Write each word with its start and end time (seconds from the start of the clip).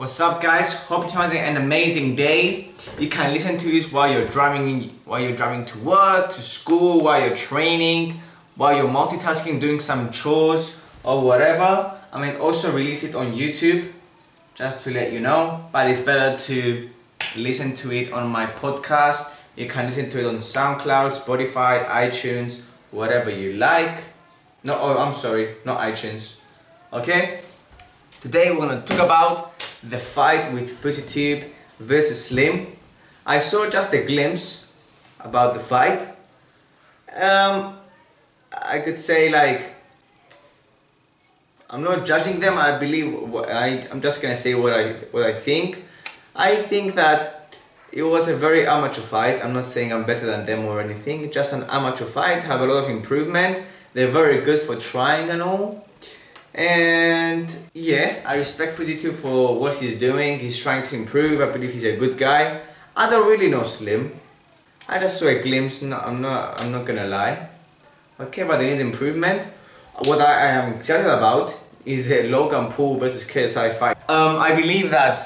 What's 0.00 0.18
up 0.18 0.40
guys? 0.40 0.86
Hope 0.86 1.02
you're 1.02 1.12
having 1.12 1.36
an 1.36 1.58
amazing 1.58 2.16
day. 2.16 2.70
You 2.98 3.10
can 3.10 3.34
listen 3.34 3.58
to 3.58 3.70
this 3.70 3.92
while 3.92 4.10
you're 4.10 4.26
driving 4.26 4.88
while 5.04 5.20
you're 5.20 5.36
driving 5.36 5.66
to 5.66 5.78
work, 5.80 6.30
to 6.30 6.40
school, 6.40 7.04
while 7.04 7.20
you're 7.20 7.36
training, 7.36 8.18
while 8.56 8.74
you're 8.74 8.88
multitasking, 8.88 9.60
doing 9.60 9.78
some 9.78 10.10
chores 10.10 10.80
or 11.04 11.20
whatever. 11.22 12.00
I 12.14 12.18
mean 12.18 12.40
also 12.40 12.72
release 12.72 13.04
it 13.04 13.14
on 13.14 13.34
YouTube 13.34 13.92
just 14.54 14.82
to 14.84 14.90
let 14.90 15.12
you 15.12 15.20
know. 15.20 15.68
But 15.70 15.90
it's 15.90 16.00
better 16.00 16.38
to 16.44 16.88
listen 17.36 17.76
to 17.84 17.92
it 17.92 18.10
on 18.10 18.26
my 18.30 18.46
podcast. 18.46 19.36
You 19.54 19.68
can 19.68 19.84
listen 19.84 20.08
to 20.08 20.20
it 20.20 20.24
on 20.24 20.36
SoundCloud, 20.36 21.12
Spotify, 21.12 21.84
iTunes, 21.84 22.62
whatever 22.90 23.28
you 23.28 23.52
like. 23.58 24.00
No, 24.64 24.72
oh, 24.78 24.96
I'm 24.96 25.12
sorry, 25.12 25.56
not 25.66 25.78
iTunes. 25.80 26.38
Okay? 26.90 27.40
Today 28.22 28.50
we're 28.50 28.66
gonna 28.66 28.80
talk 28.80 29.00
about 29.00 29.59
the 29.82 29.98
fight 29.98 30.52
with 30.52 30.82
FouseyTube 30.82 31.50
versus 31.78 32.26
Slim. 32.26 32.66
I 33.26 33.38
saw 33.38 33.68
just 33.68 33.92
a 33.92 34.04
glimpse 34.04 34.72
about 35.20 35.54
the 35.54 35.60
fight. 35.60 36.00
Um, 37.14 37.76
I 38.52 38.80
could 38.80 38.98
say 39.00 39.30
like 39.30 39.74
I'm 41.68 41.82
not 41.82 42.04
judging 42.04 42.40
them. 42.40 42.58
I 42.58 42.78
believe 42.78 43.34
I 43.34 43.86
I'm 43.90 44.00
just 44.00 44.20
gonna 44.20 44.34
say 44.34 44.54
what 44.54 44.72
I 44.72 44.92
what 45.12 45.24
I 45.24 45.32
think. 45.32 45.84
I 46.34 46.56
think 46.56 46.94
that 46.94 47.56
it 47.92 48.02
was 48.02 48.28
a 48.28 48.36
very 48.36 48.66
amateur 48.66 49.02
fight. 49.02 49.44
I'm 49.44 49.52
not 49.52 49.66
saying 49.66 49.92
I'm 49.92 50.04
better 50.04 50.26
than 50.26 50.46
them 50.46 50.64
or 50.64 50.80
anything. 50.80 51.30
Just 51.30 51.52
an 51.52 51.64
amateur 51.68 52.04
fight. 52.04 52.42
Have 52.44 52.60
a 52.60 52.66
lot 52.66 52.84
of 52.84 52.90
improvement. 52.90 53.60
They're 53.94 54.08
very 54.08 54.40
good 54.44 54.60
for 54.60 54.76
trying 54.76 55.30
and 55.30 55.42
all. 55.42 55.86
And 56.54 57.56
yeah, 57.74 58.22
I 58.26 58.36
respect 58.36 58.76
FouseyTube 58.76 59.14
for 59.14 59.58
what 59.58 59.76
he's 59.76 59.98
doing. 59.98 60.38
He's 60.38 60.60
trying 60.60 60.86
to 60.88 60.96
improve. 60.96 61.40
I 61.40 61.50
believe 61.50 61.72
he's 61.72 61.84
a 61.84 61.96
good 61.96 62.18
guy. 62.18 62.60
I 62.96 63.08
don't 63.08 63.28
really 63.28 63.48
know 63.48 63.62
Slim. 63.62 64.12
I 64.88 64.98
just 64.98 65.18
saw 65.18 65.26
a 65.26 65.40
glimpse. 65.40 65.82
No, 65.82 65.98
I'm 65.98 66.20
not. 66.20 66.60
I'm 66.60 66.72
not 66.72 66.84
gonna 66.84 67.06
lie. 67.06 67.48
Okay, 68.18 68.42
but 68.42 68.58
they 68.58 68.72
need 68.72 68.80
improvement. 68.80 69.42
What 70.04 70.20
I, 70.20 70.32
I 70.32 70.46
am 70.48 70.74
excited 70.74 71.06
about 71.06 71.56
is 71.84 72.08
the 72.08 72.24
Logan 72.24 72.66
Paul 72.66 72.96
versus 72.98 73.24
KSI 73.24 73.78
fight. 73.78 73.96
Um, 74.10 74.36
I 74.36 74.54
believe 74.54 74.90
that. 74.90 75.18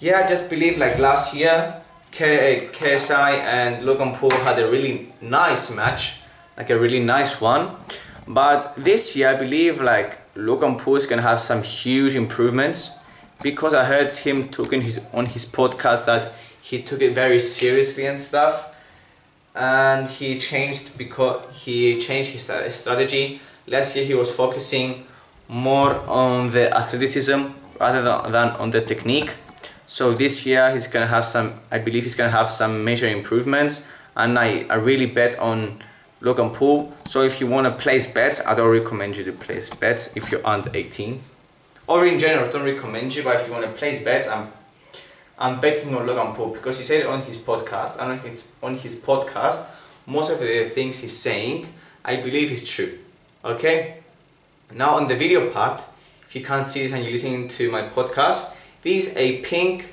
Yeah, 0.00 0.20
I 0.20 0.26
just 0.26 0.50
believe 0.50 0.76
like 0.76 0.98
last 0.98 1.34
year, 1.34 1.80
K, 2.10 2.68
KSI 2.72 3.38
and 3.38 3.86
Logan 3.86 4.12
Paul 4.12 4.30
had 4.30 4.58
a 4.58 4.68
really 4.68 5.12
nice 5.20 5.74
match, 5.74 6.20
like 6.56 6.70
a 6.70 6.78
really 6.78 7.00
nice 7.00 7.40
one. 7.40 7.76
But 8.26 8.74
this 8.76 9.16
year, 9.16 9.28
I 9.30 9.34
believe 9.34 9.80
like 9.80 10.18
Paul 10.34 10.96
is 10.96 11.06
gonna 11.06 11.22
have 11.22 11.38
some 11.38 11.62
huge 11.62 12.14
improvements 12.16 12.98
because 13.42 13.74
I 13.74 13.84
heard 13.84 14.10
him 14.12 14.48
talking 14.48 14.80
his 14.82 14.98
on 15.12 15.26
his 15.26 15.44
podcast 15.44 16.06
that 16.06 16.32
he 16.62 16.82
took 16.82 17.02
it 17.02 17.14
very 17.14 17.38
seriously 17.38 18.06
and 18.06 18.18
stuff, 18.18 18.74
and 19.54 20.08
he 20.08 20.38
changed 20.38 20.96
because 20.96 21.44
he 21.52 22.00
changed 22.00 22.30
his 22.30 22.42
strategy. 22.74 23.40
Last 23.66 23.96
year 23.96 24.06
he 24.06 24.14
was 24.14 24.34
focusing 24.34 25.04
more 25.48 25.94
on 26.08 26.50
the 26.50 26.74
athleticism 26.74 27.48
rather 27.78 28.02
than 28.02 28.48
on 28.56 28.70
the 28.70 28.80
technique. 28.80 29.36
So 29.86 30.12
this 30.14 30.46
year 30.46 30.72
he's 30.72 30.86
gonna 30.86 31.06
have 31.06 31.26
some. 31.26 31.60
I 31.70 31.78
believe 31.78 32.04
he's 32.04 32.14
gonna 32.14 32.30
have 32.30 32.50
some 32.50 32.84
major 32.84 33.06
improvements, 33.06 33.86
and 34.16 34.38
I 34.38 34.64
I 34.70 34.76
really 34.76 35.06
bet 35.06 35.38
on 35.38 35.82
Logan 36.24 36.50
Paul. 36.50 36.90
So 37.04 37.22
if 37.22 37.38
you 37.38 37.46
want 37.46 37.66
to 37.66 37.70
place 37.70 38.06
bets, 38.06 38.44
I 38.46 38.54
don't 38.54 38.70
recommend 38.70 39.16
you 39.16 39.24
to 39.24 39.32
place 39.32 39.68
bets 39.68 40.16
if 40.16 40.32
you're 40.32 40.44
under 40.44 40.70
18. 40.72 41.20
Or 41.86 42.06
in 42.06 42.18
general, 42.18 42.48
I 42.48 42.50
don't 42.50 42.64
recommend 42.64 43.14
you, 43.14 43.22
but 43.22 43.36
if 43.36 43.46
you 43.46 43.52
want 43.52 43.66
to 43.66 43.72
place 43.72 44.02
bets, 44.02 44.26
I'm 44.26 44.48
I'm 45.36 45.60
betting 45.60 45.94
on 45.94 46.06
Logan 46.06 46.34
Paul 46.34 46.50
because 46.50 46.78
he 46.78 46.84
said 46.84 47.00
it 47.00 47.06
on 47.06 47.22
his 47.22 47.36
podcast, 47.36 48.00
and 48.00 48.12
on 48.12 48.18
his, 48.18 48.44
on 48.62 48.76
his 48.76 48.94
podcast, 48.94 49.66
most 50.06 50.30
of 50.30 50.38
the 50.38 50.68
things 50.68 51.00
he's 51.00 51.16
saying, 51.16 51.68
I 52.04 52.16
believe 52.16 52.52
is 52.52 52.68
true. 52.68 52.98
Okay? 53.44 53.98
Now 54.72 54.94
on 54.94 55.08
the 55.08 55.16
video 55.16 55.50
part, 55.50 55.84
if 56.26 56.36
you 56.36 56.42
can't 56.42 56.64
see 56.64 56.82
this 56.82 56.92
and 56.92 57.02
you're 57.02 57.12
listening 57.12 57.48
to 57.48 57.70
my 57.70 57.82
podcast, 57.82 58.56
this 58.82 59.08
is 59.08 59.16
a 59.16 59.40
pink 59.40 59.92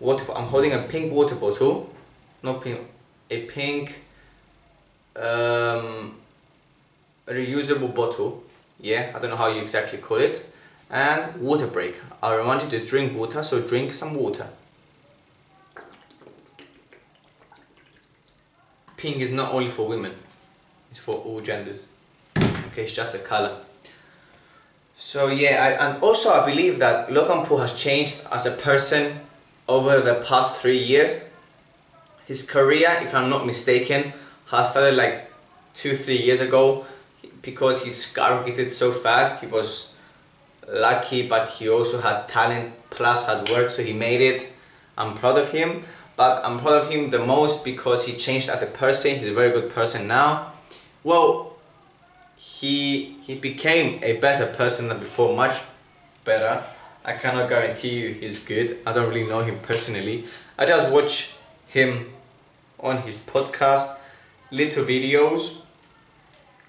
water, 0.00 0.24
I'm 0.34 0.46
holding 0.46 0.72
a 0.72 0.78
pink 0.78 1.12
water 1.12 1.34
bottle, 1.34 1.92
not 2.42 2.62
pink, 2.62 2.80
a 3.30 3.42
pink 3.42 4.00
um, 5.18 5.24
reusable 7.28 7.94
bottle 7.94 8.42
yeah 8.80 9.12
I 9.14 9.18
don't 9.18 9.30
know 9.30 9.36
how 9.36 9.48
you 9.48 9.60
exactly 9.60 9.98
call 9.98 10.18
it 10.18 10.44
and 10.90 11.36
water 11.42 11.66
break. 11.66 12.00
I 12.22 12.34
remind 12.34 12.62
you 12.62 12.70
to 12.70 12.84
drink 12.84 13.16
water 13.16 13.42
so 13.42 13.60
drink 13.60 13.92
some 13.92 14.14
water. 14.14 14.48
Pink 18.96 19.18
is 19.18 19.30
not 19.30 19.52
only 19.52 19.68
for 19.68 19.86
women 19.86 20.14
it's 20.90 20.98
for 20.98 21.14
all 21.14 21.40
genders. 21.40 21.86
Okay 22.38 22.82
it's 22.82 22.92
just 22.92 23.14
a 23.14 23.18
color. 23.18 23.58
So 24.96 25.28
yeah 25.28 25.62
I, 25.62 25.88
and 25.88 26.02
also 26.02 26.32
I 26.32 26.44
believe 26.44 26.78
that 26.78 27.12
Logan 27.12 27.44
Paul 27.44 27.58
has 27.58 27.80
changed 27.80 28.26
as 28.32 28.46
a 28.46 28.52
person 28.52 29.20
over 29.68 30.00
the 30.00 30.14
past 30.14 30.60
three 30.60 30.78
years. 30.78 31.18
His 32.26 32.42
career 32.42 32.96
if 33.02 33.14
I'm 33.14 33.28
not 33.28 33.46
mistaken 33.46 34.12
has 34.50 34.70
started 34.70 34.96
like 34.96 35.30
two, 35.74 35.94
three 35.94 36.16
years 36.16 36.40
ago 36.40 36.86
because 37.42 37.84
he 37.84 37.90
skyrocketed 37.90 38.72
so 38.72 38.92
fast. 38.92 39.40
He 39.40 39.46
was 39.46 39.94
lucky, 40.66 41.28
but 41.28 41.48
he 41.48 41.68
also 41.68 42.00
had 42.00 42.28
talent 42.28 42.72
plus 42.90 43.26
had 43.26 43.48
work, 43.50 43.70
so 43.70 43.82
he 43.82 43.92
made 43.92 44.20
it. 44.20 44.50
I'm 44.96 45.14
proud 45.14 45.38
of 45.38 45.50
him, 45.50 45.82
but 46.16 46.44
I'm 46.44 46.58
proud 46.58 46.82
of 46.82 46.90
him 46.90 47.10
the 47.10 47.18
most 47.18 47.64
because 47.64 48.06
he 48.06 48.14
changed 48.16 48.48
as 48.48 48.62
a 48.62 48.66
person. 48.66 49.16
He's 49.16 49.28
a 49.28 49.32
very 49.32 49.50
good 49.50 49.70
person 49.70 50.08
now. 50.08 50.52
Well, 51.04 51.56
he 52.36 53.16
he 53.22 53.34
became 53.34 54.02
a 54.02 54.14
better 54.18 54.46
person 54.46 54.88
than 54.88 54.98
before, 54.98 55.36
much 55.36 55.62
better. 56.24 56.64
I 57.04 57.14
cannot 57.14 57.48
guarantee 57.48 58.00
you 58.00 58.12
he's 58.12 58.38
good. 58.44 58.78
I 58.86 58.92
don't 58.92 59.08
really 59.08 59.26
know 59.26 59.40
him 59.40 59.58
personally. 59.60 60.26
I 60.58 60.66
just 60.66 60.90
watch 60.90 61.36
him 61.66 62.12
on 62.80 62.98
his 63.02 63.16
podcast 63.16 63.98
little 64.50 64.84
videos 64.84 65.62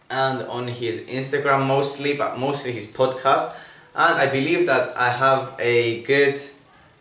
and 0.10 0.42
on 0.44 0.68
his 0.68 1.02
Instagram 1.02 1.68
mostly, 1.68 2.14
but 2.14 2.38
mostly 2.38 2.72
his 2.72 2.88
podcast. 2.88 3.56
And 3.96 4.16
I 4.20 4.28
believe 4.28 4.66
that 4.66 4.96
I 4.98 5.10
have 5.10 5.56
a 5.60 6.04
good 6.04 6.40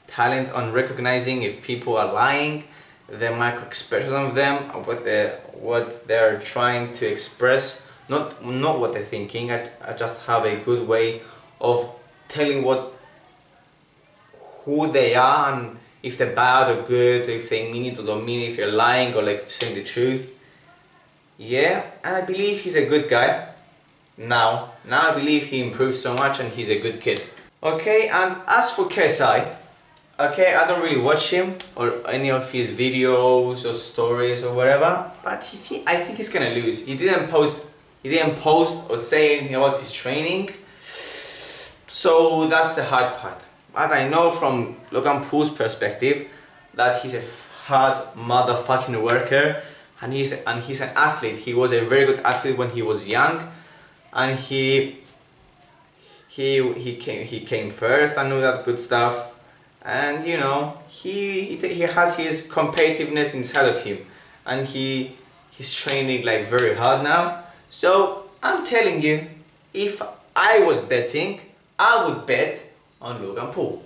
talent 0.06 0.50
on 0.50 0.72
recognizing 0.72 1.42
if 1.42 1.64
people 1.64 1.96
are 1.96 2.12
lying, 2.12 2.64
the 3.08 3.30
micro 3.30 3.64
expressions 3.66 4.12
of 4.12 4.34
them, 4.34 4.56
what 4.84 5.04
they 5.04 5.38
what 5.52 6.06
they're 6.06 6.38
trying 6.38 6.92
to 6.92 7.06
express, 7.06 7.90
not 8.08 8.44
not 8.44 8.80
what 8.80 8.92
they're 8.92 9.02
thinking. 9.02 9.50
I, 9.50 9.68
I 9.84 9.92
just 9.92 10.26
have 10.26 10.44
a 10.44 10.56
good 10.56 10.86
way 10.86 11.22
of 11.60 11.96
telling 12.28 12.62
what 12.62 12.94
who 14.64 14.90
they 14.92 15.14
are 15.14 15.52
and 15.52 15.78
if 16.02 16.18
they're 16.18 16.34
bad 16.34 16.70
or 16.70 16.82
good, 16.82 17.28
if 17.28 17.48
they 17.48 17.70
mean 17.72 17.86
it 17.86 17.98
or 17.98 18.04
don't 18.04 18.24
mean 18.24 18.40
it, 18.40 18.52
if 18.52 18.58
you're 18.58 18.70
lying 18.70 19.14
or 19.14 19.22
like 19.22 19.40
saying 19.42 19.74
the 19.74 19.82
truth. 19.82 20.34
Yeah, 21.38 21.86
and 22.02 22.16
I 22.16 22.22
believe 22.22 22.60
he's 22.60 22.74
a 22.74 22.84
good 22.86 23.08
guy. 23.08 23.48
Now, 24.16 24.72
now 24.84 25.12
I 25.12 25.14
believe 25.14 25.46
he 25.46 25.62
improved 25.62 25.94
so 25.94 26.12
much 26.14 26.40
and 26.40 26.52
he's 26.52 26.68
a 26.68 26.80
good 26.80 27.00
kid. 27.00 27.22
Okay, 27.62 28.08
and 28.08 28.36
as 28.48 28.72
for 28.72 28.86
KSI, 28.86 29.48
okay, 30.18 30.54
I 30.54 30.66
don't 30.66 30.82
really 30.82 31.00
watch 31.00 31.30
him 31.30 31.56
or 31.76 31.92
any 32.08 32.32
of 32.32 32.50
his 32.50 32.72
videos 32.72 33.64
or 33.68 33.72
stories 33.72 34.42
or 34.42 34.52
whatever, 34.52 35.12
but 35.22 35.44
he, 35.44 35.84
I 35.86 35.96
think 35.98 36.16
he's 36.16 36.28
gonna 36.28 36.50
lose. 36.50 36.84
He 36.84 36.96
didn't 36.96 37.28
post, 37.28 37.64
he 38.02 38.08
didn't 38.08 38.36
post 38.36 38.74
or 38.90 38.98
say 38.98 39.38
anything 39.38 39.54
about 39.54 39.78
his 39.78 39.92
training, 39.92 40.50
so 40.80 42.48
that's 42.48 42.74
the 42.74 42.84
hard 42.84 43.14
part. 43.18 43.46
But 43.72 43.92
I 43.92 44.08
know 44.08 44.30
from 44.30 44.76
Logan 44.90 45.22
Paul's 45.22 45.50
perspective 45.50 46.28
that 46.74 47.00
he's 47.00 47.14
a 47.14 47.22
hard 47.66 48.14
motherfucking 48.16 49.00
worker 49.00 49.62
and 50.00 50.12
he's 50.12 50.32
and 50.44 50.62
he's 50.62 50.80
an 50.80 50.90
athlete. 50.96 51.38
He 51.38 51.54
was 51.54 51.72
a 51.72 51.80
very 51.84 52.06
good 52.06 52.20
athlete 52.20 52.56
when 52.56 52.70
he 52.70 52.82
was 52.82 53.08
young, 53.08 53.50
and 54.12 54.38
he 54.38 54.98
he 56.28 56.72
he 56.74 56.96
came 56.96 57.26
he 57.26 57.40
came 57.40 57.70
first 57.70 58.16
and 58.16 58.28
knew 58.28 58.40
that 58.40 58.64
good 58.64 58.78
stuff, 58.78 59.38
and 59.82 60.26
you 60.26 60.36
know 60.36 60.78
he 60.88 61.56
he, 61.56 61.74
he 61.74 61.82
has 61.82 62.16
his 62.16 62.50
competitiveness 62.50 63.34
inside 63.34 63.68
of 63.68 63.82
him, 63.82 63.98
and 64.46 64.66
he 64.66 65.16
he's 65.50 65.74
training 65.74 66.24
like 66.24 66.46
very 66.46 66.74
hard 66.74 67.02
now. 67.02 67.42
So 67.70 68.24
I'm 68.42 68.64
telling 68.64 69.02
you, 69.02 69.26
if 69.74 70.00
I 70.36 70.60
was 70.60 70.80
betting, 70.80 71.40
I 71.78 72.04
would 72.06 72.26
bet 72.26 72.62
on 73.00 73.22
Logan 73.22 73.48
Paul. 73.48 73.82